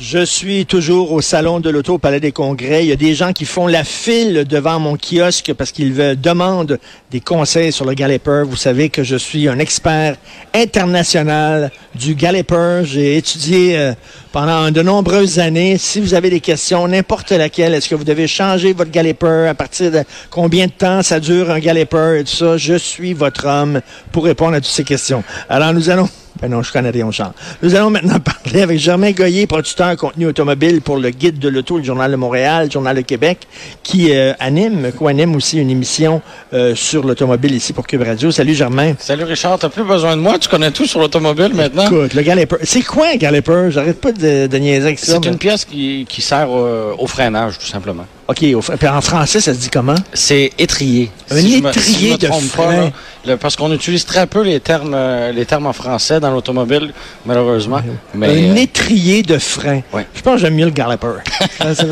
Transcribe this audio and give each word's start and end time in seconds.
Je 0.00 0.24
suis 0.24 0.64
toujours 0.64 1.12
au 1.12 1.20
salon 1.20 1.60
de 1.60 1.68
l'auto 1.68 1.94
au 1.94 1.98
Palais 1.98 2.18
des 2.18 2.32
Congrès. 2.32 2.86
Il 2.86 2.88
y 2.88 2.92
a 2.92 2.96
des 2.96 3.14
gens 3.14 3.34
qui 3.34 3.44
font 3.44 3.66
la 3.66 3.84
file 3.84 4.46
devant 4.48 4.80
mon 4.80 4.96
kiosque 4.96 5.52
parce 5.52 5.72
qu'ils 5.72 5.94
demandent 6.18 6.78
des 7.10 7.20
conseils 7.20 7.70
sur 7.70 7.84
le 7.84 7.92
Galloper. 7.92 8.44
Vous 8.46 8.56
savez 8.56 8.88
que 8.88 9.04
je 9.04 9.16
suis 9.16 9.46
un 9.46 9.58
expert 9.58 10.16
international 10.54 11.70
du 11.94 12.14
Galloper. 12.14 12.80
J'ai 12.84 13.18
étudié 13.18 13.76
euh, 13.76 13.92
pendant 14.32 14.70
de 14.70 14.80
nombreuses 14.80 15.38
années. 15.38 15.76
Si 15.76 16.00
vous 16.00 16.14
avez 16.14 16.30
des 16.30 16.40
questions, 16.40 16.88
n'importe 16.88 17.32
laquelle, 17.32 17.74
est-ce 17.74 17.90
que 17.90 17.94
vous 17.94 18.04
devez 18.04 18.26
changer 18.26 18.72
votre 18.72 18.90
Galloper? 18.90 19.48
À 19.50 19.54
partir 19.54 19.90
de 19.90 20.02
combien 20.30 20.64
de 20.64 20.72
temps 20.72 21.02
ça 21.02 21.20
dure 21.20 21.50
un 21.50 21.58
Galloper 21.58 22.20
et 22.20 22.24
tout 22.24 22.34
ça? 22.34 22.56
Je 22.56 22.78
suis 22.78 23.12
votre 23.12 23.46
homme 23.46 23.82
pour 24.12 24.24
répondre 24.24 24.54
à 24.54 24.62
toutes 24.62 24.70
ces 24.70 24.84
questions. 24.84 25.22
Alors 25.50 25.74
nous 25.74 25.90
allons 25.90 26.08
ben 26.40 26.48
non, 26.50 26.62
je 26.62 26.72
connais 26.72 26.90
rien 26.90 27.06
au 27.06 27.12
genre. 27.12 27.32
Nous 27.62 27.74
allons 27.74 27.90
maintenant 27.90 28.18
parler 28.44 28.62
avec 28.62 28.78
Germain 28.78 29.12
Goyer, 29.12 29.46
producteur 29.46 29.96
contenu 29.96 30.26
automobile 30.26 30.80
pour 30.80 30.96
le 30.96 31.10
Guide 31.10 31.38
de 31.38 31.48
l'auto, 31.48 31.78
le 31.78 31.84
Journal 31.84 32.10
de 32.10 32.16
Montréal, 32.16 32.66
le 32.66 32.70
Journal 32.70 32.96
de 32.96 33.00
Québec, 33.02 33.46
qui 33.82 34.12
euh, 34.12 34.32
anime, 34.40 34.90
co-anime 34.92 35.34
aussi 35.36 35.58
une 35.58 35.70
émission 35.70 36.20
euh, 36.52 36.74
sur 36.74 37.04
l'automobile 37.04 37.54
ici 37.54 37.72
pour 37.72 37.86
Cube 37.86 38.02
Radio. 38.02 38.30
Salut 38.30 38.54
Germain. 38.54 38.94
Salut 38.98 39.24
Richard, 39.24 39.58
t'as 39.58 39.68
plus 39.68 39.84
besoin 39.84 40.16
de 40.16 40.22
moi, 40.22 40.38
tu 40.38 40.48
connais 40.48 40.70
tout 40.70 40.86
sur 40.86 41.00
l'automobile 41.00 41.52
maintenant. 41.54 41.86
Écoute, 41.86 42.14
le 42.14 42.22
Galloper. 42.22 42.56
C'est 42.64 42.82
quoi 42.82 43.08
un 43.14 43.16
Galloper? 43.16 43.68
J'arrête 43.70 44.00
pas 44.00 44.12
de, 44.12 44.46
de 44.46 44.56
niaiser 44.58 44.86
avec 44.86 44.98
ça. 44.98 45.12
C'est 45.14 45.20
mais- 45.20 45.28
une 45.32 45.38
pièce 45.38 45.64
qui, 45.64 46.04
qui 46.08 46.20
sert 46.20 46.48
euh, 46.50 46.94
au 46.98 47.06
freinage, 47.06 47.58
tout 47.58 47.66
simplement. 47.66 48.06
OK, 48.26 48.42
en 48.88 49.00
français, 49.02 49.40
ça 49.40 49.52
se 49.52 49.58
dit 49.58 49.68
comment? 49.68 49.94
C'est 50.14 50.50
étrier. 50.58 51.10
Un 51.30 51.36
je 51.36 51.42
me- 51.60 51.68
étrier 51.68 52.08
je 52.08 52.12
me 52.14 52.18
de 52.18 52.26
pas, 52.28 52.40
frein. 52.40 52.90
là, 53.26 53.36
parce 53.36 53.54
qu'on 53.54 53.70
utilise 53.72 54.06
très 54.06 54.26
peu 54.26 54.40
les 54.42 54.60
termes, 54.60 54.94
euh, 54.94 55.30
les 55.30 55.44
termes 55.44 55.66
en 55.66 55.74
français 55.74 56.20
dans 56.20 56.30
l'automobile, 56.30 56.94
malheureusement. 57.26 57.80
Mais, 58.14 58.28
un 58.48 58.52
euh, 58.52 58.56
étrier 58.56 59.22
de 59.22 59.36
frein. 59.38 59.82
Ouais. 59.92 60.06
Je 60.14 60.22
pense 60.22 60.36
que 60.36 60.40
j'aime 60.40 60.54
mieux 60.54 60.64
le 60.64 60.70
Galloper. 60.70 61.18
Ça, 61.58 61.74
ça. 61.74 61.84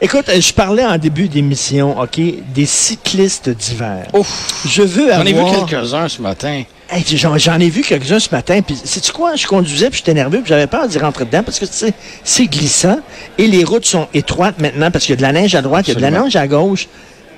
Écoute, 0.00 0.28
euh, 0.28 0.40
je 0.40 0.52
parlais 0.52 0.84
en 0.84 0.98
début 0.98 1.28
d'émission, 1.28 2.00
OK, 2.00 2.20
des 2.54 2.66
cyclistes 2.66 3.48
d'hiver. 3.50 4.06
ouf, 4.14 4.64
Je 4.68 4.82
veux 4.82 5.12
j'en 5.12 5.24
ai 5.24 5.32
vu 5.32 5.38
avoir... 5.38 5.66
quelques-uns 5.66 6.08
ce 6.08 6.20
matin. 6.22 6.62
Hey, 6.90 7.04
j'en, 7.06 7.60
ai 7.60 7.68
vu 7.68 7.82
quelques-uns 7.82 8.18
ce 8.18 8.30
matin, 8.30 8.62
puis 8.62 8.74
sais-tu 8.82 9.12
quoi? 9.12 9.36
Je 9.36 9.46
conduisais, 9.46 9.90
puis 9.90 9.98
j'étais 9.98 10.14
nerveux, 10.14 10.38
puis 10.38 10.48
j'avais 10.48 10.66
peur 10.66 10.88
d'y 10.88 10.98
rentrer 10.98 11.26
dedans, 11.26 11.42
parce 11.42 11.58
que, 11.58 11.66
tu 11.66 11.72
sais, 11.72 11.92
c'est 12.24 12.46
glissant, 12.46 13.00
et 13.36 13.46
les 13.46 13.62
routes 13.62 13.84
sont 13.84 14.08
étroites 14.14 14.58
maintenant, 14.58 14.90
parce 14.90 15.04
qu'il 15.04 15.12
y 15.12 15.18
a 15.18 15.18
de 15.18 15.22
la 15.22 15.32
neige 15.32 15.54
à 15.54 15.60
droite, 15.60 15.86
il 15.86 15.90
y 15.90 15.92
a 15.92 15.96
de 15.96 16.00
la 16.00 16.10
neige 16.10 16.34
à 16.36 16.46
gauche. 16.46 16.88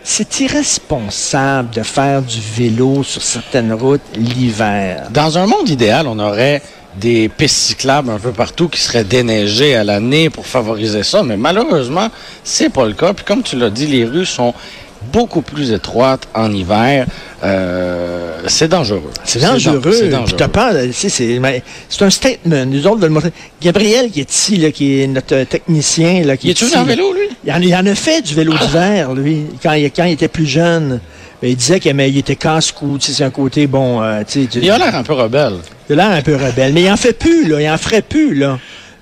C'est 0.05 0.39
irresponsable 0.39 1.71
de 1.71 1.83
faire 1.83 2.23
du 2.23 2.39
vélo 2.41 3.03
sur 3.03 3.23
certaines 3.23 3.73
routes 3.73 4.01
l'hiver. 4.15 5.09
Dans 5.11 5.37
un 5.37 5.47
monde 5.47 5.69
idéal, 5.69 6.07
on 6.07 6.19
aurait 6.21 6.63
des 6.97 7.29
pistes 7.29 7.57
cyclables 7.57 8.11
un 8.11 8.19
peu 8.19 8.33
partout 8.33 8.69
qui 8.69 8.81
seraient 8.81 9.05
déneigées 9.05 9.75
à 9.75 9.83
l'année 9.83 10.31
pour 10.31 10.47
favoriser 10.47 11.03
ça, 11.03 11.25
mais 11.25 11.37
malheureusement, 11.37 12.09
c'est 12.45 12.71
pas 12.71 12.87
le 12.87 12.95
cas. 12.95 13.13
Puis 13.15 13.25
comme 13.25 13.43
tu 13.43 13.57
l'as 13.57 13.71
dit, 13.71 13.89
les 13.89 14.05
rues 14.05 14.27
sont 14.27 14.55
beaucoup 15.13 15.43
plus 15.43 15.73
étroites 15.73 16.29
en 16.35 16.53
hiver. 16.53 17.07
Euh, 17.43 18.39
c'est 18.47 18.69
dangereux. 18.69 19.11
C'est 19.25 19.41
dan- 19.41 19.53
dangereux. 19.53 19.81
C'est 19.93 20.01
Puis 20.03 20.09
dangereux. 20.11 20.37
t'as 20.37 20.49
peur, 20.49 20.75
c'est, 20.93 21.41
un 22.01 22.11
statement. 22.11 22.67
Nous 22.67 22.87
autres, 22.87 23.01
de 23.01 23.07
le 23.07 23.13
montrer. 23.13 23.33
Gabriel, 23.63 24.11
qui 24.11 24.21
est 24.21 24.31
ici, 24.33 24.57
là, 24.57 24.71
qui 24.71 25.01
est 25.01 25.07
notre 25.07 25.35
euh, 25.35 25.45
technicien, 25.45 26.23
là, 26.25 26.37
qui 26.37 26.49
Il 26.49 26.51
est 26.51 26.61
ici, 26.61 26.71
venu 26.71 26.83
en 26.83 26.85
vélo, 26.85 27.13
lui? 27.13 27.29
Il 27.45 27.53
en, 27.53 27.61
il 27.61 27.75
en 27.75 27.87
a 27.87 27.95
fait 27.95 28.23
du 28.23 28.35
vélo 28.35 28.53
d'hiver, 28.57 29.13
lui, 29.15 29.47
quand 29.63 29.73
il, 29.73 29.85
quand 29.91 30.05
il 30.05 30.13
était 30.13 30.29
plus 30.29 30.47
jeune. 30.47 31.01
Il 31.43 31.57
disait 31.57 31.81
qu'il 31.81 31.99
était 32.19 32.37
casse-cou, 32.37 32.99
c'est 33.01 33.25
un 33.25 33.31
côté, 33.31 33.67
bon, 33.67 34.03
euh, 34.03 34.23
tu- 34.29 34.47
Il 34.57 34.71
a 34.71 34.77
l'air 34.77 34.95
un 34.95 35.03
peu 35.03 35.15
rebelle. 35.15 35.55
il 35.89 35.99
a 35.99 36.09
l'air 36.09 36.19
un 36.19 36.23
peu 36.23 36.37
rebelle. 36.37 36.75
Mais 36.75 36.83
il 36.83 36.91
en 36.91 36.99
fait 36.99 37.15
plus, 37.15 37.49
là, 37.49 37.63
il 37.63 37.69
en 37.71 37.79
ferait 37.79 38.03
plus, 38.03 38.35
là. 38.35 38.59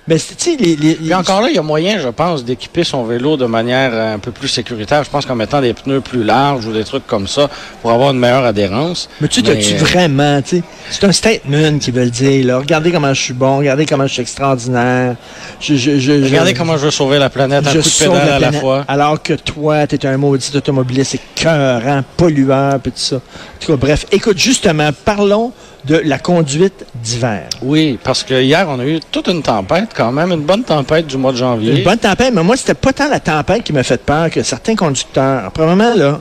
Mais, 0.09 0.17
tu 0.17 0.33
sais, 0.37 0.55
les, 0.59 0.75
les- 0.75 0.95
Puis 0.95 1.13
encore 1.13 1.41
là, 1.41 1.49
il 1.49 1.55
y 1.55 1.59
a 1.59 1.61
moyen, 1.61 1.99
je 1.99 2.07
pense, 2.09 2.43
d'équiper 2.43 2.83
son 2.83 3.03
vélo 3.03 3.37
de 3.37 3.45
manière 3.45 3.91
euh, 3.93 4.15
un 4.15 4.19
peu 4.19 4.31
plus 4.31 4.47
sécuritaire. 4.47 5.03
Je 5.03 5.09
pense 5.11 5.23
qu'en 5.25 5.35
mettant 5.35 5.61
des 5.61 5.73
pneus 5.73 6.01
plus 6.01 6.23
larges 6.23 6.65
ou 6.65 6.73
des 6.73 6.83
trucs 6.83 7.05
comme 7.05 7.27
ça 7.27 7.47
pour 7.83 7.91
avoir 7.91 8.09
une 8.09 8.17
meilleure 8.19 8.43
adhérence. 8.43 9.07
Mais 9.21 9.27
tu 9.27 9.43
Mais- 9.43 9.53
vraiment, 9.77 10.41
tu 10.41 10.57
sais, 10.57 10.63
c'est 10.89 11.03
un 11.05 11.11
statement 11.11 11.77
qui 11.79 11.91
veut 11.91 12.03
le 12.03 12.09
dire, 12.09 12.45
là. 12.45 12.57
Regardez 12.59 12.91
comment 12.91 13.13
je 13.13 13.21
suis 13.21 13.33
bon, 13.33 13.57
regardez 13.57 13.85
comment 13.85 14.07
je 14.07 14.13
suis 14.13 14.21
extraordinaire. 14.21 15.15
Je, 15.59 15.75
je, 15.75 15.99
je, 15.99 16.11
Regardez 16.23 16.53
comment 16.53 16.77
je 16.77 16.85
veux 16.85 16.91
sauver 16.91 17.19
la 17.19 17.29
planète, 17.29 17.67
un 17.67 17.71
je 17.71 17.79
coup 17.79 17.89
de 17.89 18.03
pédale 18.03 18.27
la 18.27 18.35
à 18.35 18.39
la 18.39 18.51
fois. 18.53 18.85
Alors 18.87 19.21
que 19.21 19.33
toi, 19.33 19.85
t'es 19.87 20.05
un 20.05 20.17
maudit 20.17 20.51
automobiliste 20.55 21.15
écœurant, 21.15 22.03
pollueur, 22.17 22.79
puis 22.79 22.91
tout 22.91 22.99
ça. 22.99 23.17
En 23.17 23.19
tout 23.59 23.71
cas, 23.71 23.77
bref, 23.77 24.05
écoute, 24.11 24.37
justement, 24.37 24.89
parlons 25.05 25.51
de 25.85 26.01
la 26.03 26.19
conduite 26.19 26.85
d'hiver. 26.95 27.47
Oui, 27.61 27.97
parce 28.03 28.23
que 28.23 28.41
hier, 28.41 28.67
on 28.69 28.79
a 28.79 28.85
eu 28.85 28.99
toute 29.11 29.27
une 29.27 29.41
tempête, 29.41 29.89
quand 29.95 30.11
même, 30.11 30.31
une 30.31 30.41
bonne 30.41 30.63
tempête 30.63 31.07
du 31.07 31.17
mois 31.17 31.31
de 31.31 31.37
janvier. 31.37 31.77
Une 31.77 31.83
bonne 31.83 31.97
tempête, 31.97 32.33
mais 32.33 32.43
moi, 32.43 32.57
c'était 32.57 32.73
pas 32.73 32.93
tant 32.93 33.09
la 33.09 33.19
tempête 33.19 33.63
qui 33.63 33.73
m'a 33.73 33.83
fait 33.83 34.01
peur 34.01 34.29
que 34.29 34.43
certains 34.43 34.75
conducteurs. 34.75 35.51
Premièrement, 35.51 35.95
là, 35.95 36.19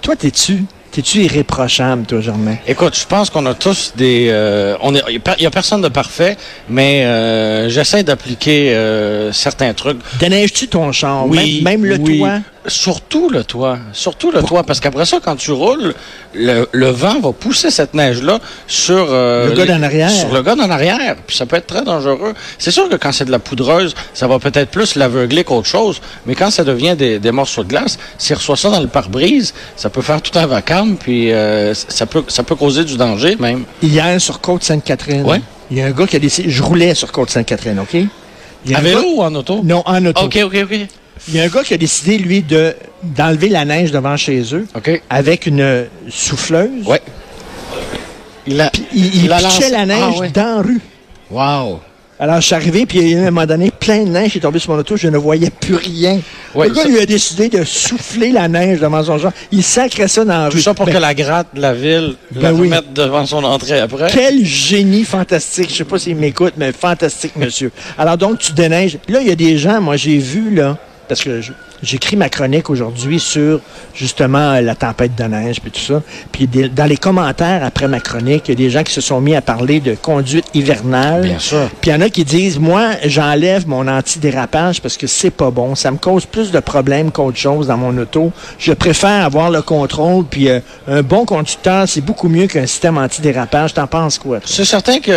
toi, 0.00 0.16
t'es-tu, 0.16 0.64
t'es-tu 0.92 1.22
irréprochable, 1.24 2.04
toi, 2.06 2.20
Germain? 2.20 2.56
Écoute, 2.66 2.96
je 2.96 3.06
pense 3.06 3.30
qu'on 3.30 3.46
a 3.46 3.54
tous 3.54 3.92
des... 3.96 4.28
euh, 4.30 4.76
on 4.82 4.94
est- 4.94 5.02
Il 5.08 5.20
n'y 5.40 5.46
a 5.46 5.50
personne 5.50 5.80
de 5.80 5.88
parfait, 5.88 6.36
mais 6.68 7.04
euh, 7.04 7.68
j'essaie 7.68 8.04
d'appliquer 8.04 8.74
euh, 8.74 9.32
certains 9.32 9.72
trucs. 9.74 9.98
Déneiges-tu 10.20 10.68
ton 10.68 10.92
char? 10.92 11.26
Oui, 11.26 11.60
même, 11.64 11.80
même 11.80 11.84
le 11.90 11.96
oui. 11.96 12.18
toit? 12.18 12.38
Surtout 12.68 13.28
le 13.28 13.42
toit. 13.42 13.78
Surtout 13.92 14.30
le 14.30 14.42
toit. 14.42 14.62
Parce 14.62 14.78
qu'après 14.78 15.04
ça, 15.04 15.18
quand 15.24 15.34
tu 15.34 15.50
roules, 15.50 15.94
le, 16.32 16.68
le 16.70 16.86
vent 16.90 17.18
va 17.20 17.32
pousser 17.32 17.70
cette 17.72 17.92
neige-là 17.92 18.38
sur... 18.68 19.06
euh, 19.10 19.48
Le 19.48 19.54
gars 19.54 19.66
d'en 19.66 19.82
arrière. 19.82 20.10
Sur 20.10 20.32
le 20.32 20.42
gars 20.42 20.54
d'en 20.54 20.70
arrière. 20.70 21.16
Puis 21.26 21.36
ça 21.36 21.44
peut 21.44 21.56
être 21.56 21.66
très 21.66 21.82
dangereux. 21.82 22.34
C'est 22.58 22.70
sûr 22.70 22.88
que 22.88 22.94
quand 22.94 23.10
c'est 23.10 23.24
de 23.24 23.32
la 23.32 23.40
poudreuse, 23.40 23.94
ça 24.14 24.28
va 24.28 24.38
peut-être 24.38 24.70
plus 24.70 24.94
l'aveugler 24.94 25.42
qu'autre 25.42 25.66
chose. 25.66 26.00
Mais 26.24 26.34
quand 26.36 26.50
ça 26.52 26.62
devient 26.62 26.94
des, 26.96 27.18
des 27.18 27.32
morceaux 27.32 27.64
de 27.64 27.68
glace, 27.68 27.98
s'il 28.16 28.36
reçoit 28.36 28.56
ça 28.56 28.70
dans 28.70 28.80
le 28.80 28.86
pare-brise, 28.86 29.54
ça 29.76 29.90
peut 29.90 30.02
faire 30.02 30.22
tout 30.22 30.38
un 30.38 30.46
vacarme. 30.46 30.96
Puis 30.96 31.32
euh, 31.32 31.74
ça, 31.74 32.06
peut, 32.06 32.22
ça 32.28 32.44
peut 32.44 32.54
causer 32.54 32.84
du 32.84 32.96
danger 32.96 33.36
même. 33.40 33.64
Hier, 33.82 34.20
sur 34.20 34.40
Côte-Sainte-Catherine, 34.40 35.24
Ouais. 35.24 35.40
il 35.70 35.78
y 35.78 35.82
a 35.82 35.86
un 35.86 35.90
gars 35.90 36.06
qui 36.06 36.14
a 36.16 36.18
décidé... 36.20 36.48
Je 36.48 36.62
roulais 36.62 36.94
sur 36.94 37.10
Côte-Sainte-Catherine, 37.10 37.80
OK? 37.80 37.94
Il 37.94 38.70
y 38.70 38.74
a 38.74 38.76
À 38.76 38.80
un 38.80 38.84
vélo 38.84 39.00
gars- 39.00 39.06
ou 39.16 39.22
en 39.24 39.34
auto? 39.34 39.60
Non, 39.64 39.82
en 39.84 40.06
auto. 40.06 40.22
OK, 40.26 40.38
OK, 40.44 40.56
OK. 40.62 40.78
Il 41.28 41.36
y 41.36 41.40
a 41.40 41.44
un 41.44 41.48
gars 41.48 41.62
qui 41.62 41.74
a 41.74 41.76
décidé, 41.76 42.18
lui, 42.18 42.42
de 42.42 42.74
d'enlever 43.02 43.48
la 43.48 43.64
neige 43.64 43.90
devant 43.92 44.16
chez 44.16 44.42
eux 44.54 44.66
avec 45.10 45.46
une 45.46 45.86
souffleuse. 46.08 46.86
Ouais. 46.86 47.00
Il 48.46 48.60
a... 48.60 48.70
Puis 48.70 48.84
il, 48.94 49.24
il 49.24 49.28
la 49.28 49.38
pitchait 49.38 49.70
la 49.70 49.86
neige 49.86 49.98
Ah, 50.02 50.18
ouais. 50.18 50.30
dans 50.30 50.56
la 50.56 50.62
rue. 50.62 50.80
Wow. 51.30 51.80
Alors, 52.20 52.36
je 52.40 52.46
suis 52.46 52.54
arrivé, 52.54 52.86
puis 52.86 52.98
il 52.98 53.08
y 53.08 53.14
a 53.14 53.18
eu, 53.18 53.24
à 53.24 53.28
un 53.28 53.30
moment 53.32 53.46
donné, 53.46 53.70
plein 53.72 54.04
de 54.04 54.08
neige 54.08 54.32
qui 54.32 54.38
est 54.38 54.40
tombée 54.40 54.60
sur 54.60 54.72
mon 54.72 54.78
auto. 54.78 54.96
Je 54.96 55.08
ne 55.08 55.16
voyais 55.16 55.50
plus 55.50 55.74
rien. 55.74 56.20
Ouais, 56.54 56.68
le 56.68 56.74
gars, 56.74 56.82
ça- 56.82 56.88
lui 56.88 57.00
a 57.00 57.06
décidé 57.06 57.48
de 57.48 57.64
souffler 57.64 58.30
la 58.30 58.46
neige 58.46 58.78
devant 58.80 59.02
son 59.02 59.18
genre. 59.18 59.32
Il 59.50 59.62
sacrait 59.64 60.06
ça 60.08 60.24
dans 60.24 60.44
la 60.44 60.48
Tout 60.48 60.56
rue. 60.56 60.62
ça 60.62 60.74
pour 60.74 60.86
Ben, 60.86 60.92
que 60.92 60.98
la 60.98 61.14
gratte 61.14 61.48
de 61.54 61.60
la 61.60 61.74
ville 61.74 62.14
Ben 62.30 62.42
la 62.42 62.52
oui. 62.54 62.68
remette 62.68 62.92
devant 62.92 63.26
son 63.26 63.42
entrée 63.42 63.80
après. 63.80 64.08
Quel 64.12 64.44
génie 64.44 65.02
fantastique. 65.04 65.70
Je 65.70 65.76
sais 65.76 65.84
pas 65.84 65.98
s'il 65.98 66.14
m'écoute, 66.16 66.54
mais 66.56 66.70
fantastique, 66.72 67.34
monsieur. 67.36 67.72
Alors, 67.98 68.16
donc, 68.16 68.38
tu 68.38 68.52
déneiges. 68.52 68.98
Là, 69.08 69.20
il 69.20 69.26
y 69.28 69.32
a 69.32 69.36
des 69.36 69.58
gens, 69.58 69.80
moi, 69.80 69.96
j'ai 69.96 70.18
vu, 70.18 70.54
là, 70.54 70.78
parce 71.08 71.22
que 71.22 71.40
je- 71.40 71.52
j'écris 71.82 72.16
ma 72.16 72.28
chronique 72.28 72.70
aujourd'hui 72.70 73.18
sur, 73.20 73.60
justement, 73.94 74.60
la 74.60 74.74
tempête 74.74 75.14
de 75.14 75.24
neige, 75.24 75.60
puis 75.60 75.70
tout 75.70 75.80
ça. 75.80 76.02
Puis, 76.30 76.46
des- 76.46 76.68
dans 76.68 76.84
les 76.86 76.96
commentaires 76.96 77.64
après 77.64 77.88
ma 77.88 78.00
chronique, 78.00 78.44
il 78.46 78.50
y 78.50 78.52
a 78.52 78.56
des 78.56 78.70
gens 78.70 78.82
qui 78.82 78.92
se 78.92 79.00
sont 79.00 79.20
mis 79.20 79.34
à 79.34 79.40
parler 79.42 79.80
de 79.80 79.94
conduite 79.94 80.46
hivernale. 80.54 81.22
Bien 81.22 81.38
sûr. 81.38 81.68
Puis 81.80 81.90
il 81.90 81.94
y 81.94 81.96
en 81.96 82.00
a 82.00 82.08
qui 82.08 82.24
disent, 82.24 82.58
moi, 82.58 82.90
j'enlève 83.04 83.66
mon 83.68 83.86
antidérapage 83.88 84.80
parce 84.80 84.96
que 84.96 85.06
c'est 85.06 85.30
pas 85.30 85.50
bon. 85.50 85.74
Ça 85.74 85.90
me 85.90 85.96
cause 85.98 86.26
plus 86.26 86.50
de 86.50 86.60
problèmes 86.60 87.10
qu'autre 87.10 87.36
chose 87.38 87.66
dans 87.66 87.76
mon 87.76 87.96
auto. 87.98 88.32
Je 88.58 88.72
préfère 88.72 89.24
avoir 89.24 89.50
le 89.50 89.62
contrôle. 89.62 90.24
Puis 90.24 90.48
euh, 90.48 90.60
un 90.88 91.02
bon 91.02 91.24
conducteur, 91.24 91.88
c'est 91.88 92.00
beaucoup 92.00 92.28
mieux 92.28 92.46
qu'un 92.46 92.66
système 92.66 92.98
antidérapage. 92.98 93.74
T'en 93.74 93.86
penses 93.86 94.18
quoi? 94.18 94.38
C'est 94.44 94.64
certain 94.64 94.98
qu'il 95.00 95.12
y, 95.12 95.16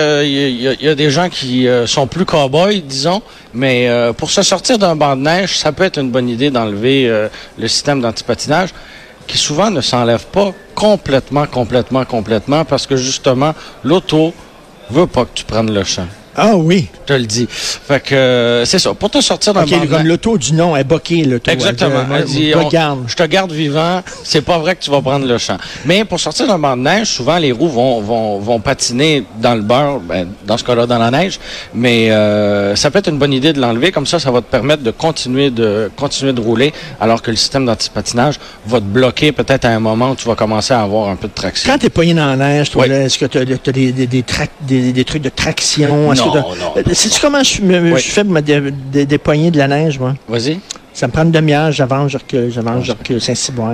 a- 0.68 0.74
il 0.74 0.82
y 0.82 0.88
a 0.90 0.96
des 0.96 1.12
gens 1.12 1.30
qui 1.30 1.68
euh, 1.68 1.86
sont 1.88 2.08
plus 2.08 2.26
cow-boys, 2.26 2.82
disons, 2.88 3.22
mais 3.54 3.88
euh, 3.88 4.14
pour 4.14 4.30
se 4.32 4.42
sortir 4.42 4.78
d'un 4.78 4.96
banc 4.96 5.16
de 5.16 5.22
neige, 5.22 5.58
ça 5.58 5.72
peut 5.72 5.84
être 5.84 6.00
une 6.00 6.10
bonne 6.12 6.30
idée 6.30 6.50
d'enlever 6.56 7.08
euh, 7.08 7.28
le 7.58 7.68
système 7.68 8.02
d'antipatinage 8.02 8.70
qui 9.28 9.38
souvent 9.38 9.70
ne 9.70 9.82
s'enlève 9.82 10.26
pas 10.28 10.52
complètement, 10.74 11.46
complètement, 11.46 12.06
complètement 12.06 12.66
parce 12.66 12.86
que 12.88 12.96
justement, 12.96 13.54
l'auto 13.84 14.34
veut 14.90 15.08
pas 15.08 15.26
que 15.26 15.34
tu 15.34 15.46
prennes 15.46 15.74
le 15.74 15.84
champ. 15.84 16.08
Ah 16.36 16.56
oui. 16.56 16.90
Je 17.08 17.14
te 17.14 17.20
le 17.20 17.26
dis. 17.28 17.48
Fait 17.50 18.02
que 18.02 18.16
euh, 18.16 18.66
c'est 18.66 18.80
ça. 18.80 18.94
Pour 18.96 19.12
te 19.12 19.22
sortir 19.22 19.54
d'un 19.54 19.64
OK, 19.64 19.70
bandage- 19.70 19.90
comme 19.90 20.08
l'auto 20.08 20.38
du 20.40 20.54
nom 20.54 20.76
est 20.76 20.84
boqué, 20.84 21.24
l'auto. 21.24 21.52
Exactement. 21.52 22.04
Elle, 22.12 22.22
Elle 22.22 22.24
dit, 22.26 22.52
on- 22.56 22.66
regarde. 22.66 23.04
je 23.08 23.16
te 23.16 23.24
garde 23.24 23.52
vivant, 23.52 24.02
c'est 24.24 24.42
pas 24.42 24.58
vrai 24.58 24.76
que 24.76 24.84
tu 24.84 24.90
vas 24.90 25.02
prendre 25.02 25.28
le 25.28 25.38
champ. 25.38 25.58
Mais 25.86 26.04
pour 26.04 26.20
sortir 26.20 26.48
d'un 26.48 26.58
banc 26.58 26.76
de 26.76 26.82
neige, 26.82 27.08
souvent 27.10 27.38
les 27.38 27.52
roues 27.52 27.68
vont, 27.70 28.02
vont, 28.02 28.40
vont 28.40 28.60
patiner 28.60 29.24
dans 29.40 29.54
le 29.54 29.62
beurre, 29.62 30.00
ben, 30.00 30.28
dans 30.48 30.58
ce 30.58 30.64
cas-là 30.64 30.88
dans 30.88 30.98
la 30.98 31.12
neige, 31.12 31.40
mais 31.74 32.10
euh, 32.12 32.76
ça 32.76 32.90
peut 32.90 33.00
être 33.00 33.10
une 33.10 33.20
bonne 33.20 33.34
idée 33.34 33.54
de 33.54 33.62
l'enlever, 33.62 33.92
comme 33.92 34.08
ça, 34.08 34.18
ça 34.20 34.32
va 34.32 34.42
te 34.42 34.50
permettre 34.50 34.82
de 34.82 34.92
continuer 34.92 35.52
de 35.52 35.92
continuer 35.96 36.34
de 36.34 36.42
rouler, 36.42 36.74
alors 37.00 37.22
que 37.22 37.30
le 37.30 37.38
système 37.38 37.66
d'antipatinage 37.68 38.40
va 38.66 38.80
te 38.80 38.86
bloquer 38.86 39.32
peut-être 39.32 39.66
à 39.66 39.70
un 39.70 39.80
moment 39.80 40.12
où 40.12 40.16
tu 40.16 40.28
vas 40.28 40.36
commencer 40.36 40.74
à 40.74 40.82
avoir 40.82 41.10
un 41.10 41.16
peu 41.16 41.28
de 41.28 41.34
traction. 41.34 41.72
Quand 41.72 41.78
t'es 41.78 41.90
pogné 41.90 42.14
dans 42.16 42.26
la 42.26 42.36
neige, 42.36 42.72
toi, 42.72 42.86
Oui. 42.88 42.94
est-ce 42.94 43.20
que 43.20 43.26
tu 43.26 43.38
as, 43.38 43.46
des, 43.46 43.92
des, 43.92 44.08
des, 44.08 44.22
tra- 44.24 44.48
des, 44.62 44.92
des 44.92 45.04
trucs 45.06 45.22
de 45.22 45.30
traction? 45.30 46.14
Non, 46.14 46.32
que 46.32 46.38
non. 46.38 46.74
Sais-tu 46.96 47.20
comment 47.20 47.44
je, 47.44 47.62
me, 47.62 47.94
Oui. 47.94 48.00
je 48.00 48.10
fais 48.12 48.24
pour 48.24 48.34
me 48.34 48.42
dé- 48.42 48.62
de 49.06 49.58
la 49.58 49.68
neige, 49.68 50.00
moi? 50.00 50.14
Vas-y. 50.28 50.60
Ça 50.94 51.08
me 51.08 51.12
prend 51.12 51.24
une 51.24 51.32
demi-heure, 51.32 51.72
j'avance, 51.74 52.12
je 52.12 52.18
recule, 52.18 52.50
j'avance, 52.54 52.86
je 52.86 52.92
recule. 52.94 53.20
Saint-Cyboire, 53.20 53.74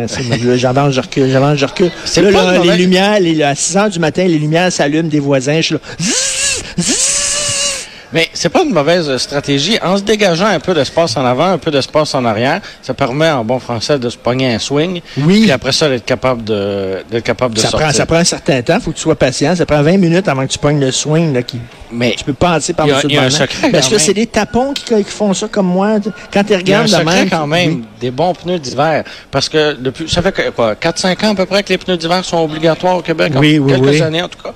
j'avance, 0.56 0.94
je 0.94 1.02
recule, 1.02 1.30
j'avance, 1.32 1.58
je 1.60 1.66
recule. 1.66 1.92
C'est 2.04 2.22
Là, 2.24 2.32
là, 2.32 2.58
les 2.64 2.78
lumières, 2.78 3.20
les, 3.20 3.44
à 3.44 3.54
6 3.54 3.78
heures 3.78 3.90
du 3.92 4.00
matin, 4.00 4.24
les 4.26 4.40
lumières 4.40 4.72
s'allument 4.72 5.08
des 5.08 5.20
voisins, 5.20 5.58
je 5.58 5.62
suis 5.62 5.74
là. 5.76 5.82
Zzz, 6.00 6.64
zzz. 6.80 7.88
Mais 8.14 8.28
c'est 8.34 8.50
pas 8.50 8.64
une 8.64 8.74
mauvaise 8.74 9.16
stratégie. 9.18 9.78
En 9.82 9.96
se 9.98 10.02
dégageant 10.02 10.48
un 10.48 10.60
peu 10.60 10.74
d'espace 10.74 11.16
en 11.16 11.24
avant, 11.24 11.46
un 11.52 11.58
peu 11.60 11.72
d'espace 11.72 12.14
en 12.16 12.26
arrière, 12.26 12.60
ça 12.82 12.94
permet 12.94 13.30
en 13.30 13.46
bon 13.46 13.60
français 13.60 13.98
de 14.00 14.10
se 14.10 14.18
pogner 14.18 14.54
un 14.56 14.60
swing. 14.60 15.00
Oui. 15.20 15.42
Puis 15.44 15.52
après 15.52 15.72
ça, 15.72 15.88
d'être 15.88 16.04
capable 16.06 16.44
de, 16.44 17.04
d'être 17.10 17.24
capable 17.24 17.54
de 17.56 17.60
Ça 17.62 17.70
sortir. 17.70 17.88
prend, 17.88 17.96
ça 17.96 18.06
prend 18.08 18.18
un 18.18 18.24
certain 18.26 18.62
temps, 18.64 18.80
faut 18.82 18.92
que 18.92 18.98
tu 18.98 19.02
sois 19.04 19.16
patient. 19.16 19.56
Ça 19.56 19.66
prend 19.66 19.82
20 19.82 19.98
minutes 19.98 20.28
avant 20.28 20.46
que 20.46 20.52
tu 20.52 20.58
pognes 20.60 20.80
le 20.82 20.92
swing, 20.92 21.34
là, 21.34 21.42
qui, 21.44 21.60
Mais 21.92 22.16
tu 22.18 22.24
peux 22.24 22.34
passer 22.34 22.74
par 22.74 22.86
Il 22.86 22.90
y 22.90 22.92
a- 22.92 22.96
dessus 22.96 23.08
il 23.10 23.16
y 23.16 23.18
a 23.18 23.24
le 23.26 23.30
volant. 23.30 23.46
quand 23.72 23.90
que 23.90 23.98
c'est 23.98 24.14
des 24.14 24.28
tapons 24.28 24.74
qui, 24.74 24.84
qui 24.84 25.04
font 25.04 25.34
ça 25.34 25.48
comme 25.48 25.68
moi? 25.68 25.98
Quand 26.32 26.44
tu 26.44 26.54
il 26.54 26.70
y 26.70 26.74
a 26.74 26.82
un 26.82 26.88
secret 26.88 27.04
même. 27.06 27.30
quand 27.30 27.48
même 27.48 27.70
oui. 27.74 27.84
des 28.00 28.12
bons 28.12 28.34
pneus 28.34 28.60
d'hiver. 28.60 29.04
Parce 29.30 29.50
que 29.50 29.74
depuis, 29.74 30.10
ça 30.10 30.22
fait 30.22 30.52
quoi, 30.56 30.76
4-5 30.76 31.26
ans 31.26 31.32
à 31.32 31.36
peu 31.36 31.46
près 31.46 31.64
que 31.64 31.70
les 31.70 31.78
pneus 31.78 31.98
d'hiver 31.98 32.24
sont 32.24 32.40
obligatoires 32.40 32.98
au 32.98 33.02
Québec. 33.02 33.34
Oui, 33.36 33.60
en 33.60 33.64
oui, 33.64 33.74
quelques 33.74 34.02
années 34.02 34.22
en 34.22 34.30
tout 34.30 34.42
cas. 34.42 34.54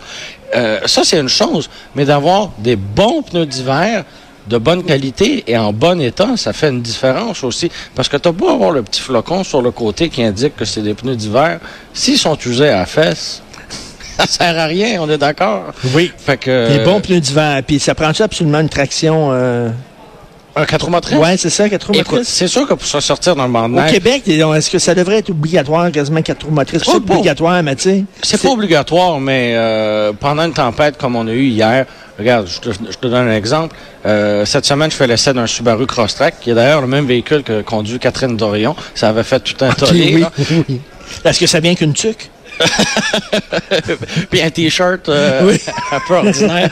Euh, 0.55 0.79
ça, 0.85 1.03
c'est 1.03 1.19
une 1.19 1.29
chose. 1.29 1.69
Mais 1.95 2.05
d'avoir 2.05 2.51
des 2.59 2.75
bons 2.75 3.21
pneus 3.21 3.45
d'hiver 3.45 4.05
de 4.47 4.57
bonne 4.57 4.83
qualité 4.83 5.43
et 5.47 5.57
en 5.57 5.73
bon 5.73 5.99
état, 5.99 6.37
ça 6.37 6.53
fait 6.53 6.69
une 6.69 6.81
différence 6.81 7.43
aussi. 7.43 7.71
Parce 7.95 8.07
que 8.07 8.17
tu 8.17 8.31
beau 8.31 8.49
avoir 8.49 8.71
le 8.71 8.83
petit 8.83 9.01
flocon 9.01 9.43
sur 9.43 9.61
le 9.61 9.71
côté 9.71 10.09
qui 10.09 10.21
indique 10.23 10.55
que 10.55 10.65
c'est 10.65 10.81
des 10.81 10.93
pneus 10.93 11.15
d'hiver. 11.15 11.59
S'ils 11.93 12.17
sont 12.17 12.37
usés 12.45 12.69
à 12.69 12.79
la 12.79 12.85
fesse, 12.85 13.41
ça 14.19 14.27
sert 14.27 14.59
à 14.59 14.65
rien, 14.65 15.01
on 15.01 15.09
est 15.09 15.17
d'accord? 15.17 15.73
Oui. 15.93 16.11
Fait 16.17 16.37
que. 16.37 16.77
Des 16.77 16.83
bons 16.83 17.01
pneus 17.01 17.19
d'hiver. 17.19 17.61
Puis 17.65 17.79
ça 17.79 17.95
prend-tu 17.95 18.21
absolument 18.21 18.59
une 18.59 18.69
traction? 18.69 19.29
Euh... 19.31 19.69
Un 20.57 20.65
4 20.65 20.89
motrices? 20.89 21.17
Ouais, 21.17 21.35
c'est 21.35 21.49
ça, 21.49 21.67
quatre 21.67 21.87
roues 21.87 21.95
Écoute, 21.95 22.11
motrices? 22.13 22.29
c'est 22.29 22.47
sûr 22.47 22.65
que 22.65 22.73
pour 22.75 22.87
se 22.87 23.01
sortir 23.01 23.35
dans 23.35 23.45
le 23.45 23.51
banc 23.51 23.67
de 23.67 23.77
Au 23.77 23.91
Québec, 23.91 24.23
est-ce 24.25 24.69
que 24.69 24.79
ça 24.79 24.95
devrait 24.95 25.17
être 25.17 25.29
obligatoire, 25.29 25.91
quasiment 25.91 26.21
quatre 26.21 26.45
roues 26.45 26.53
motrices? 26.53 26.81
C'est 26.85 26.99
bon. 27.01 27.15
obligatoire, 27.15 27.61
mais 27.61 27.75
tu 27.75 27.81
sais. 27.89 28.03
C'est 28.23 28.41
pas 28.41 28.51
obligatoire, 28.51 29.19
mais 29.19 29.51
euh, 29.55 30.13
pendant 30.17 30.43
une 30.43 30.53
tempête 30.53 30.97
comme 30.97 31.17
on 31.17 31.27
a 31.27 31.31
eu 31.33 31.47
hier, 31.47 31.85
regarde, 32.17 32.47
je 32.47 32.61
te, 32.61 32.69
je 32.73 32.97
te 32.97 33.07
donne 33.07 33.27
un 33.27 33.35
exemple. 33.35 33.75
Euh, 34.05 34.45
cette 34.45 34.65
semaine, 34.65 34.89
je 34.89 34.95
fais 34.95 35.07
l'essai 35.07 35.33
d'un 35.33 35.45
Subaru 35.45 35.87
Crosstrek, 35.87 36.35
qui 36.39 36.51
est 36.51 36.55
d'ailleurs 36.55 36.79
le 36.79 36.87
même 36.87 37.05
véhicule 37.05 37.43
que 37.43 37.61
conduit 37.61 37.99
Catherine 37.99 38.37
Dorion. 38.37 38.77
Ça 38.93 39.09
avait 39.09 39.23
fait 39.23 39.41
tout 39.41 39.61
un 39.65 39.73
tollé. 39.73 40.13
oui, 40.15 40.21
là. 40.21 40.31
oui. 40.69 40.79
Est-ce 41.25 41.39
que 41.41 41.47
ça 41.47 41.59
vient 41.59 41.75
qu'une 41.75 41.93
tuque? 41.93 42.29
puis 44.29 44.41
un 44.41 44.49
t-shirt 44.49 45.09
euh, 45.09 45.41
Oui. 45.47 45.59
un 45.91 45.99
peu 46.07 46.15
ordinaire. 46.15 46.71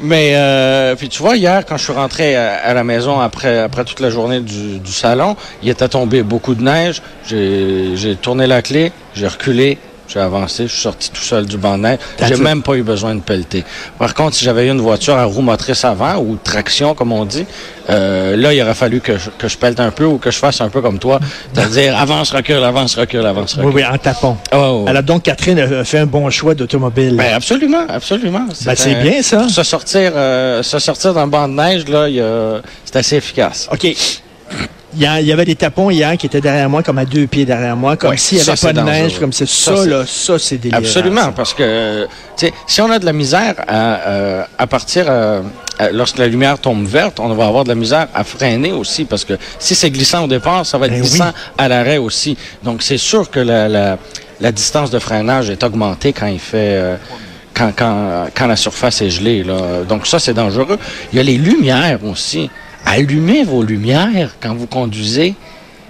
Mais 0.00 0.32
euh, 0.34 0.94
puis 0.96 1.08
tu 1.08 1.22
vois 1.22 1.36
hier 1.36 1.64
quand 1.66 1.76
je 1.76 1.84
suis 1.84 1.92
rentré 1.92 2.36
à, 2.36 2.54
à 2.56 2.74
la 2.74 2.84
maison 2.84 3.20
après 3.20 3.58
après 3.58 3.84
toute 3.84 4.00
la 4.00 4.10
journée 4.10 4.40
du, 4.40 4.78
du 4.78 4.92
salon, 4.92 5.36
il 5.62 5.68
était 5.68 5.88
tombé 5.88 6.22
beaucoup 6.22 6.54
de 6.54 6.62
neige. 6.62 7.02
J'ai 7.28 7.96
j'ai 7.96 8.16
tourné 8.16 8.46
la 8.46 8.62
clé, 8.62 8.92
j'ai 9.14 9.26
reculé. 9.28 9.78
J'ai 10.08 10.20
avancé, 10.20 10.66
je 10.66 10.72
suis 10.72 10.80
sorti 10.80 11.10
tout 11.10 11.20
seul 11.20 11.44
du 11.44 11.58
banc 11.58 11.76
de 11.76 11.82
neige. 11.82 11.98
J'ai 12.26 12.36
même 12.36 12.62
pas 12.62 12.74
eu 12.76 12.82
besoin 12.82 13.14
de 13.14 13.20
pelleter. 13.20 13.62
Par 13.98 14.14
contre, 14.14 14.36
si 14.36 14.44
j'avais 14.44 14.66
eu 14.66 14.70
une 14.70 14.80
voiture 14.80 15.14
à 15.16 15.24
roue 15.24 15.42
motrice 15.42 15.84
avant 15.84 16.16
ou 16.16 16.38
traction, 16.42 16.94
comme 16.94 17.12
on 17.12 17.26
dit, 17.26 17.44
euh, 17.90 18.34
là, 18.34 18.54
il 18.54 18.62
aurait 18.62 18.74
fallu 18.74 19.00
que 19.02 19.18
je, 19.18 19.28
que 19.36 19.48
je 19.48 19.58
pelte 19.58 19.80
un 19.80 19.90
peu 19.90 20.04
ou 20.04 20.16
que 20.16 20.30
je 20.30 20.38
fasse 20.38 20.62
un 20.62 20.70
peu 20.70 20.80
comme 20.80 20.98
toi, 20.98 21.20
c'est-à-dire 21.52 21.94
avance, 21.98 22.30
recule, 22.30 22.64
avance, 22.64 22.94
recule, 22.94 23.26
avance, 23.26 23.54
recule. 23.54 23.68
Oui, 23.68 23.72
oui, 23.76 23.84
en 23.84 23.98
tapon. 23.98 24.38
Ah, 24.50 24.58
ouais, 24.58 24.82
ouais. 24.82 24.90
Alors 24.90 25.02
donc, 25.02 25.24
Catherine 25.24 25.58
a 25.58 25.84
fait 25.84 25.98
un 25.98 26.06
bon 26.06 26.30
choix 26.30 26.54
d'automobile. 26.54 27.14
Ben 27.14 27.34
absolument, 27.34 27.84
absolument. 27.86 28.46
Ben, 28.64 28.74
c'est 28.74 28.94
bien, 29.02 29.20
ça. 29.22 29.46
Se 29.48 29.62
sortir, 29.62 30.12
euh, 30.14 30.62
se 30.62 30.78
sortir 30.78 31.12
d'un 31.12 31.26
banc 31.26 31.48
de 31.48 31.54
neige, 31.54 31.86
là, 31.86 32.06
c'est 32.86 32.96
assez 32.96 33.16
efficace. 33.16 33.68
OK. 33.70 33.86
Il 34.94 35.02
y, 35.02 35.06
a- 35.06 35.20
il 35.20 35.26
y 35.26 35.32
avait 35.32 35.44
des 35.44 35.54
tapons 35.54 35.90
hier 35.90 36.16
qui 36.16 36.24
étaient 36.26 36.40
derrière 36.40 36.68
moi, 36.70 36.82
comme 36.82 36.96
à 36.98 37.04
deux 37.04 37.26
pieds 37.26 37.44
derrière 37.44 37.76
moi, 37.76 37.96
comme 37.98 38.10
Ouais, 38.10 38.16
s'il 38.16 38.38
n'y 38.38 38.44
ça, 38.44 38.52
avait 38.52 38.60
pas 38.60 38.72
de 38.72 38.80
neige, 38.80 39.18
comme 39.18 39.32
c'est 39.34 39.46
Ça, 39.46 39.76
ça, 39.76 39.82
c'est- 39.82 39.88
là, 39.90 40.04
ça, 40.06 40.38
c'est 40.38 40.56
délirant. 40.56 40.80
Absolument, 40.80 41.22
ça. 41.24 41.32
parce 41.36 41.52
que 41.52 42.06
tu 42.38 42.46
sais, 42.46 42.52
si 42.66 42.80
on 42.80 42.90
a 42.90 42.98
de 42.98 43.04
la 43.04 43.12
misère 43.12 43.54
à, 43.68 43.74
euh, 44.08 44.42
à 44.56 44.66
partir, 44.66 45.04
euh, 45.08 45.42
à- 45.78 45.90
lorsque 45.90 46.16
la 46.16 46.26
lumière 46.26 46.58
tombe 46.58 46.86
verte, 46.86 47.20
on 47.20 47.28
va 47.34 47.46
avoir 47.46 47.64
de 47.64 47.68
la 47.68 47.74
misère 47.74 48.08
à 48.14 48.24
freiner 48.24 48.72
aussi, 48.72 49.04
parce 49.04 49.26
que 49.26 49.34
si 49.58 49.74
c'est 49.74 49.90
glissant 49.90 50.24
au 50.24 50.26
départ, 50.26 50.64
ça 50.64 50.78
va 50.78 50.86
être 50.86 50.92
Ben 50.92 51.02
glissant 51.02 51.26
oui. 51.34 51.54
à 51.58 51.68
l'arrêt 51.68 51.98
aussi. 51.98 52.38
Donc 52.62 52.82
c'est 52.82 52.96
sûr 52.98 53.30
que 53.30 53.40
la, 53.40 53.68
la, 53.68 53.98
la 54.40 54.52
distance 54.52 54.90
de 54.90 54.98
freinage 54.98 55.50
est 55.50 55.62
augmentée 55.64 56.14
quand 56.14 56.26
il 56.28 56.40
fait... 56.40 56.56
euh, 56.76 56.96
quand, 57.54 57.72
quand, 57.76 58.26
quand 58.36 58.46
la 58.46 58.54
surface 58.56 59.02
est 59.02 59.10
gelée. 59.10 59.42
Là. 59.42 59.82
Donc 59.88 60.06
ça, 60.06 60.20
c'est 60.20 60.32
dangereux. 60.32 60.78
Il 61.12 61.16
y 61.16 61.20
a 61.20 61.24
les 61.24 61.36
lumières 61.36 61.98
aussi. 62.04 62.48
Allumez 62.84 63.44
vos 63.44 63.62
lumières 63.62 64.36
quand 64.40 64.54
vous 64.54 64.66
conduisez. 64.66 65.34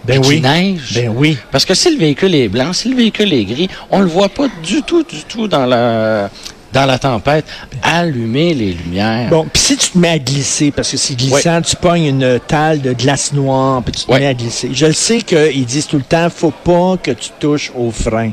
Ben 0.04 0.20
oui. 0.24 0.40
neige. 0.40 0.94
Ben 0.94 1.12
oui. 1.14 1.36
Parce 1.50 1.64
que 1.64 1.74
si 1.74 1.90
le 1.90 1.98
véhicule 1.98 2.34
est 2.34 2.48
blanc, 2.48 2.72
si 2.72 2.88
le 2.88 2.96
véhicule 2.96 3.32
est 3.32 3.44
gris, 3.44 3.68
on 3.90 4.00
le 4.00 4.06
voit 4.06 4.28
pas 4.28 4.46
du 4.62 4.82
tout, 4.82 5.02
du 5.02 5.22
tout 5.24 5.48
dans 5.48 5.66
la, 5.66 6.30
dans 6.72 6.86
la 6.86 6.98
tempête. 6.98 7.44
Allumez 7.82 8.54
les 8.54 8.72
lumières. 8.72 9.28
Bon, 9.28 9.46
puis 9.52 9.60
si 9.60 9.76
tu 9.76 9.90
te 9.90 9.98
mets 9.98 10.10
à 10.10 10.18
glisser, 10.18 10.70
parce 10.70 10.90
que 10.90 10.96
c'est 10.96 11.14
glissant, 11.14 11.60
tu 11.60 11.76
pognes 11.76 12.06
une 12.06 12.40
talle 12.46 12.80
de 12.80 12.92
glace 12.92 13.32
noire, 13.32 13.82
puis 13.82 13.92
tu 13.92 14.06
te 14.06 14.12
mets 14.12 14.26
à 14.26 14.34
glisser. 14.34 14.70
Je 14.72 14.86
le 14.86 14.92
sais 14.92 15.20
qu'ils 15.20 15.66
disent 15.66 15.86
tout 15.86 15.98
le 15.98 16.02
temps, 16.02 16.28
faut 16.30 16.52
pas 16.52 16.96
que 17.02 17.10
tu 17.10 17.30
touches 17.38 17.70
au 17.76 17.90
frein. 17.90 18.30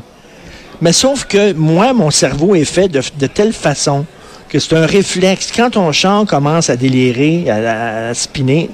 Mais 0.80 0.92
sauf 0.92 1.24
que 1.24 1.52
moi, 1.52 1.92
mon 1.92 2.10
cerveau 2.10 2.54
est 2.54 2.64
fait 2.64 2.88
de, 2.88 3.02
de 3.18 3.26
telle 3.26 3.52
façon 3.52 4.04
que 4.48 4.58
c'est 4.58 4.76
un 4.76 4.86
réflexe. 4.86 5.50
Quand 5.54 5.70
ton 5.70 5.92
char 5.92 6.24
commence 6.26 6.70
à 6.70 6.76
délirer, 6.76 7.50
à, 7.50 8.08
à 8.08 8.14
spinner, 8.14 8.70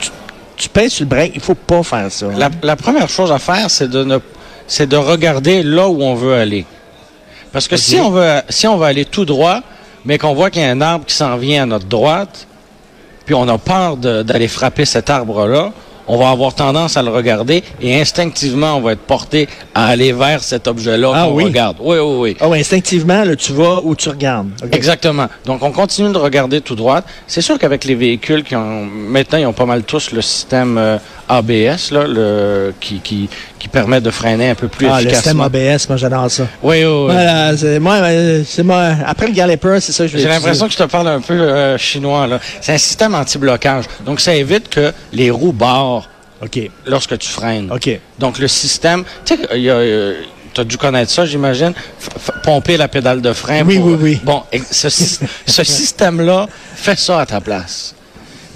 tu, 0.00 0.10
tu 0.56 0.68
pèses 0.68 0.92
sur 0.92 1.04
le 1.04 1.08
break. 1.10 1.32
Il 1.34 1.40
faut 1.40 1.54
pas 1.54 1.82
faire 1.82 2.10
ça. 2.10 2.26
La, 2.36 2.50
la 2.62 2.76
première 2.76 3.08
chose 3.08 3.30
à 3.32 3.38
faire, 3.38 3.70
c'est 3.70 3.88
de 3.88 4.04
ne, 4.04 4.18
c'est 4.66 4.88
de 4.88 4.96
regarder 4.96 5.62
là 5.62 5.88
où 5.88 6.02
on 6.02 6.14
veut 6.14 6.34
aller. 6.34 6.64
Parce 7.52 7.68
que 7.68 7.76
si 7.76 7.96
on 7.96 8.10
veut, 8.10 8.40
si 8.48 8.66
on 8.66 8.76
veut 8.76 8.86
aller 8.86 9.04
tout 9.04 9.24
droit, 9.24 9.60
mais 10.04 10.18
qu'on 10.18 10.34
voit 10.34 10.50
qu'il 10.50 10.62
y 10.62 10.64
a 10.64 10.70
un 10.70 10.80
arbre 10.80 11.04
qui 11.06 11.14
s'en 11.14 11.36
vient 11.36 11.64
à 11.64 11.66
notre 11.66 11.86
droite, 11.86 12.46
puis 13.24 13.34
on 13.34 13.48
a 13.48 13.58
peur 13.58 13.96
d'aller 13.96 14.48
frapper 14.48 14.84
cet 14.84 15.10
arbre-là, 15.10 15.72
on 16.08 16.16
va 16.16 16.30
avoir 16.30 16.54
tendance 16.54 16.96
à 16.96 17.02
le 17.02 17.10
regarder 17.10 17.62
et 17.80 18.00
instinctivement, 18.00 18.74
on 18.76 18.80
va 18.80 18.92
être 18.92 19.00
porté 19.00 19.48
à 19.74 19.86
aller 19.86 20.12
vers 20.12 20.42
cet 20.42 20.68
objet-là 20.68 21.12
Ah 21.14 21.24
qu'on 21.26 21.34
oui. 21.34 21.44
regarde. 21.44 21.76
Oui, 21.80 21.98
oui, 21.98 22.16
oui. 22.18 22.36
Ah 22.40 22.48
ouais, 22.48 22.60
instinctivement, 22.60 23.24
là, 23.24 23.34
tu 23.36 23.52
vas 23.52 23.80
où 23.82 23.94
tu 23.94 24.08
regardes. 24.08 24.48
Exactement. 24.72 25.26
Donc, 25.44 25.62
on 25.62 25.72
continue 25.72 26.12
de 26.12 26.18
regarder 26.18 26.60
tout 26.60 26.74
droit. 26.74 27.00
C'est 27.26 27.40
sûr 27.40 27.58
qu'avec 27.58 27.84
les 27.84 27.94
véhicules 27.94 28.44
qui 28.44 28.54
ont, 28.56 28.84
maintenant, 28.84 29.38
ils 29.38 29.46
ont 29.46 29.52
pas 29.52 29.66
mal 29.66 29.82
tous 29.82 30.12
le 30.12 30.22
système 30.22 30.78
euh, 30.78 30.98
ABS, 31.28 31.90
là, 31.90 32.04
le, 32.06 32.72
qui, 32.80 33.00
qui, 33.00 33.28
qui 33.66 33.72
permet 33.72 34.00
de 34.00 34.10
freiner 34.10 34.50
un 34.50 34.54
peu 34.54 34.68
plus 34.68 34.86
Ah, 34.86 35.00
le 35.02 35.10
système 35.10 35.40
efficacement. 35.40 35.72
ABS, 35.74 35.88
moi 35.88 35.96
j'adore 35.96 36.30
ça. 36.30 36.44
Oui, 36.62 36.76
oui, 36.78 36.84
oui. 36.84 37.12
Voilà, 37.12 37.56
c'est 37.56 37.80
moi, 37.80 37.94
euh, 37.94 38.42
c'est 38.46 38.62
moi. 38.62 38.90
Après 39.04 39.26
le 39.26 39.32
Galloper, 39.32 39.78
c'est 39.80 39.90
ça 39.92 40.04
que 40.04 40.08
je 40.10 40.16
vais 40.16 40.22
J'ai 40.22 40.28
l'impression 40.28 40.66
que 40.66 40.72
je 40.72 40.78
te 40.78 40.84
parle 40.84 41.08
un 41.08 41.20
peu 41.20 41.34
euh, 41.34 41.76
chinois, 41.76 42.26
là. 42.28 42.38
C'est 42.60 42.72
un 42.74 42.78
système 42.78 43.14
anti-blocage. 43.14 43.84
Donc, 44.04 44.20
ça 44.20 44.34
évite 44.34 44.68
que 44.68 44.92
les 45.12 45.30
roues 45.30 45.52
barrent 45.52 46.08
lorsque 46.86 47.18
tu 47.18 47.28
freines. 47.28 47.72
OK. 47.72 47.90
Donc, 48.18 48.38
le 48.38 48.46
système, 48.46 49.02
tu 49.24 49.34
sais, 49.34 49.40
il 49.54 49.62
y 49.62 49.70
a, 49.70 49.74
euh, 49.74 50.20
tu 50.54 50.60
as 50.60 50.64
dû 50.64 50.76
connaître 50.76 51.10
ça, 51.10 51.26
j'imagine, 51.26 51.72
pomper 52.44 52.76
la 52.76 52.86
pédale 52.88 53.20
de 53.20 53.32
frein. 53.32 53.64
Oui, 53.64 53.78
pour- 53.78 53.86
oui, 53.86 53.96
oui. 54.00 54.20
Bon, 54.22 54.42
ce 54.70 54.88
système-là 55.64 56.46
fait 56.76 56.98
ça 56.98 57.20
à 57.20 57.26
ta 57.26 57.40
place. 57.40 57.94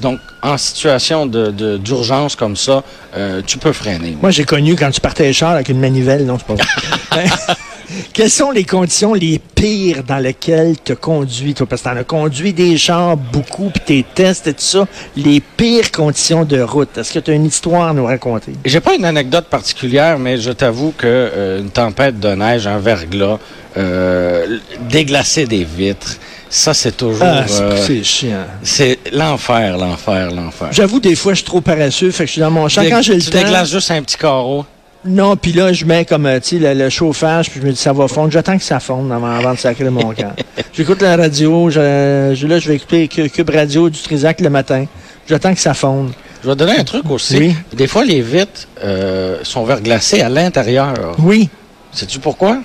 Donc, 0.01 0.19
en 0.43 0.57
situation 0.57 1.27
de- 1.27 1.51
de- 1.51 1.77
d'urgence 1.77 2.35
comme 2.37 2.57
ça, 2.57 2.83
euh, 3.17 3.43
tu 3.47 3.59
peux 3.59 3.73
freiner. 3.73 4.17
Moi, 4.21 4.31
j'ai 4.31 4.45
connu 4.45 4.77
quand 4.77 4.91
tu 4.91 5.01
partais 5.01 5.25
les 5.25 5.33
chars 5.33 5.51
avec 5.53 5.69
une 5.69 5.81
manivelle. 5.81 6.25
Non, 6.27 6.39
c'est 6.39 6.47
pas 6.47 6.55
vrai. 6.55 7.25
Quelles 8.13 8.31
sont 8.31 8.53
les 8.53 8.63
conditions 8.65 9.15
les 9.15 9.41
pires 9.41 10.05
dans 10.05 10.19
lesquelles 10.19 10.77
tu 10.85 10.95
conduis, 10.95 11.55
toi? 11.55 11.67
Parce 11.67 11.83
que 11.83 11.89
tu 11.91 11.99
as 11.99 12.05
conduit 12.05 12.53
des 12.53 12.79
chars 12.79 13.17
beaucoup, 13.17 13.69
puis 13.71 13.81
tes 13.85 14.07
tests 14.15 14.47
et 14.47 14.55
tout 14.55 14.61
ça. 14.63 14.87
Les 15.17 15.41
pires 15.41 15.91
conditions 15.91 16.45
de 16.45 16.61
route. 16.61 16.97
Est-ce 16.97 17.13
que 17.13 17.19
tu 17.19 17.33
as 17.33 17.35
une 17.35 17.47
histoire 17.47 17.89
à 17.89 17.93
nous 17.93 18.05
raconter? 18.07 18.53
J'ai 18.65 18.79
pas 18.81 18.95
une 18.95 19.05
anecdote 19.05 19.47
particulière, 19.47 20.21
mais 20.21 20.39
je 20.39 20.53
t'avoue 20.53 20.93
que 20.97 21.07
euh, 21.07 21.59
une 21.61 21.71
tempête 21.71 22.21
de 22.21 22.29
neige, 22.29 22.69
un 22.69 22.79
verglas, 22.79 23.39
euh, 23.77 24.59
déglacer 24.89 25.47
des 25.47 25.65
vitres, 25.65 26.17
ça 26.51 26.75
c'est 26.75 26.97
toujours... 26.97 27.23
Ah, 27.23 27.45
euh, 27.49 27.77
c'est 27.87 28.03
chiant. 28.05 28.45
c'est 28.63 28.99
l'enfer, 29.13 29.79
l'enfer, 29.79 30.31
l'enfer. 30.33 30.69
J'avoue, 30.73 31.01
des 31.01 31.15
fois, 31.17 31.33
je 31.33 31.37
suis 31.39 31.47
trop 31.47 31.61
paresseux, 31.63 32.11
fait 32.11 32.25
que 32.25 32.29
je 32.29 32.33
suis 32.33 32.41
dans 32.43 32.51
mon 32.51 32.69
champ. 32.69 32.83
Dé- 32.83 32.91
Quand 32.91 33.01
j'ai 33.03 33.15
le 33.15 33.23
tu 33.23 33.31
temps... 33.31 33.39
déglaces 33.39 33.71
juste 33.71 33.91
un 33.91 34.03
petit 34.03 34.17
carreau. 34.19 34.67
Non, 35.03 35.35
puis 35.35 35.53
là, 35.55 35.73
je 35.73 35.87
mets 35.87 36.05
comme, 36.05 36.27
euh, 36.27 36.39
tu 36.41 36.59
sais, 36.61 36.75
le, 36.75 36.79
le 36.85 36.91
chauffage, 36.91 37.49
puis 37.49 37.59
je 37.63 37.67
me 37.67 37.73
dis, 37.73 37.79
ça 37.79 37.93
va 37.95 38.07
fondre. 38.07 38.31
J'attends 38.31 38.59
que 38.59 38.63
ça 38.65 38.81
fonde 38.81 39.11
avant, 39.11 39.31
avant 39.31 39.55
de 39.55 39.59
sacrer 39.59 39.89
mon 39.89 40.13
camp. 40.13 40.35
J'écoute 40.75 41.01
la 41.01 41.17
radio, 41.17 41.71
je, 41.71 42.35
je- 42.37 42.47
là, 42.47 42.59
je 42.59 42.69
vais 42.69 42.75
écouter 42.77 43.09
Cu- 43.09 43.31
Cube 43.31 43.49
Radio 43.49 43.89
du 43.89 43.99
Trisac 43.99 44.41
le 44.43 44.51
matin. 44.51 44.85
J'attends 45.27 45.55
que 45.55 45.61
ça 45.61 45.73
fonde. 45.73 46.11
Je 46.43 46.49
vais 46.49 46.55
te 46.55 46.59
donner 46.59 46.79
un 46.79 46.85
truc 46.85 47.09
aussi. 47.11 47.39
Oui. 47.39 47.55
Des 47.73 47.87
fois, 47.87 48.05
les 48.05 48.21
vitres 48.21 48.67
euh, 48.85 49.39
sont 49.43 49.65
verglacées 49.65 50.21
à 50.21 50.29
l'intérieur. 50.29 50.95
Oui, 51.19 51.49
Sais-tu 51.93 52.19
pourquoi? 52.19 52.59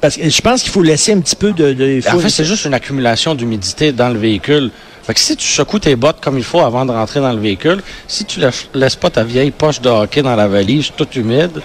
Parce 0.00 0.16
que 0.16 0.28
je 0.28 0.40
pense 0.42 0.62
qu'il 0.62 0.72
faut 0.72 0.82
laisser 0.82 1.12
un 1.12 1.20
petit 1.20 1.36
peu 1.36 1.52
de... 1.52 1.72
de 1.72 1.86
il 1.86 2.02
faut- 2.02 2.16
En 2.16 2.20
fait, 2.20 2.28
c'est 2.30 2.44
juste 2.44 2.64
une 2.64 2.74
accumulation 2.74 3.34
d'humidité 3.34 3.92
dans 3.92 4.08
le 4.10 4.18
véhicule. 4.18 4.70
Fait 5.02 5.14
que 5.14 5.20
si 5.20 5.36
tu 5.36 5.46
secoues 5.46 5.78
tes 5.78 5.94
bottes 5.96 6.20
comme 6.20 6.36
il 6.36 6.44
faut 6.44 6.60
avant 6.60 6.84
de 6.84 6.90
rentrer 6.90 7.20
dans 7.20 7.32
le 7.32 7.38
véhicule, 7.40 7.80
si 8.08 8.24
tu 8.24 8.40
laisses 8.40 8.68
laisses 8.74 8.96
pas 8.96 9.08
ta 9.10 9.22
vieille 9.22 9.52
poche 9.52 9.80
de 9.80 9.88
hockey 9.88 10.20
dans 10.22 10.34
la 10.34 10.48
valise 10.48 10.90
toute 10.96 11.14
humide, 11.14 11.62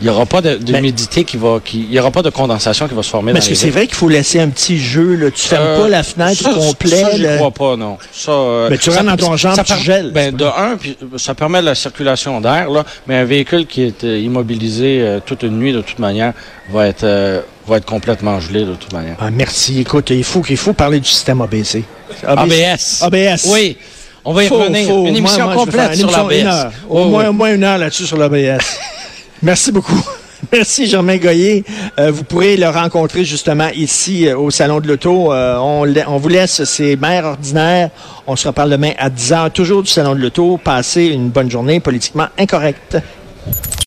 il 0.00 0.04
n'y 0.04 0.10
aura 0.10 0.26
pas 0.26 0.42
d'humidité 0.42 1.24
qui 1.24 1.36
va, 1.36 1.58
qui, 1.64 1.80
il 1.88 1.92
y 1.92 1.98
aura 1.98 2.10
pas 2.10 2.22
de 2.22 2.30
condensation 2.30 2.86
qui 2.86 2.94
va 2.94 3.02
se 3.02 3.08
former 3.10 3.32
Parce 3.32 3.46
dans 3.46 3.50
que 3.52 3.56
c'est 3.56 3.70
vrai 3.70 3.86
qu'il 3.86 3.94
faut 3.96 4.08
laisser 4.08 4.40
un 4.40 4.48
petit 4.48 4.78
jeu, 4.78 5.14
là? 5.14 5.30
Tu 5.30 5.40
fermes 5.48 5.64
Euh, 5.66 5.80
pas 5.82 5.88
la 5.88 6.02
fenêtre 6.02 6.42
ça, 6.42 6.50
complet. 6.52 7.00
Ça, 7.02 7.16
là. 7.16 7.36
crois 7.36 7.50
pas, 7.50 7.76
non. 7.76 7.96
Ça, 8.12 8.30
euh, 8.32 8.68
Mais 8.70 8.76
tu 8.78 8.90
rentres 8.90 9.04
dans 9.04 9.16
ton 9.16 9.36
jambe, 9.36 9.54
ça 9.56 9.64
tu 9.64 9.78
gèles. 9.82 10.10
Ben, 10.12 10.34
de 10.36 10.44
un, 10.44 10.76
puis 10.76 10.96
ça 11.16 11.34
permet 11.34 11.62
la 11.62 11.74
circulation 11.74 12.40
d'air, 12.40 12.68
là, 12.70 12.84
mais 13.06 13.16
un 13.16 13.24
véhicule 13.24 13.66
qui 13.66 13.82
est 13.82 14.04
euh, 14.04 14.18
immobilisé 14.18 15.18
toute 15.24 15.42
une 15.42 15.58
nuit, 15.58 15.72
de 15.72 15.80
toute 15.80 15.98
manière, 15.98 16.32
va 16.70 16.86
être, 16.88 17.04
euh, 17.04 17.40
va 17.66 17.78
être 17.78 17.86
complètement 17.86 18.38
gelé, 18.40 18.64
de 18.64 18.74
toute 18.74 18.92
manière. 18.92 19.16
Ah, 19.20 19.30
merci. 19.30 19.80
Écoute, 19.80 20.10
il 20.10 20.24
faut, 20.24 20.42
il 20.48 20.56
faut 20.56 20.72
parler 20.74 21.00
du 21.00 21.08
système 21.08 21.40
ABC. 21.40 21.84
ABS. 22.26 23.02
ABS. 23.02 23.46
Oui. 23.50 23.76
On 24.24 24.32
va 24.32 24.42
y 24.44 24.48
Faut- 24.48 24.58
revenir. 24.58 24.88
faut- 24.88 25.06
une 25.06 25.16
émission 25.16 25.44
moi, 25.44 25.52
je 25.54 25.58
complète 25.58 25.90
une 26.00 26.08
sur 26.08 26.10
l'ABS. 26.10 26.72
Au 26.88 27.04
moins, 27.04 27.28
au 27.28 27.32
moins 27.32 27.54
une 27.54 27.62
heure 27.62 27.78
là-dessus 27.78 28.06
sur 28.06 28.16
l'ABS. 28.16 28.58
Merci 29.42 29.72
beaucoup. 29.72 30.02
Merci 30.52 30.86
Germain 30.86 31.16
Goyer. 31.16 31.64
Euh, 31.98 32.10
vous 32.10 32.24
pourrez 32.24 32.56
le 32.56 32.68
rencontrer 32.68 33.24
justement 33.24 33.68
ici 33.74 34.28
euh, 34.28 34.38
au 34.38 34.50
Salon 34.50 34.80
de 34.80 34.88
l'Auto. 34.88 35.32
Euh, 35.32 35.56
on, 35.56 36.18
vous 36.18 36.28
laisse 36.28 36.64
ces 36.64 36.96
mères 36.96 37.24
ordinaires. 37.24 37.90
On 38.26 38.36
se 38.36 38.46
reparle 38.48 38.70
demain 38.70 38.92
à 38.98 39.10
10h, 39.10 39.50
toujours 39.50 39.82
du 39.82 39.90
Salon 39.90 40.14
de 40.14 40.20
l'Auto. 40.20 40.58
Passez 40.62 41.06
une 41.06 41.30
bonne 41.30 41.50
journée 41.50 41.80
politiquement 41.80 42.28
incorrecte. 42.38 42.98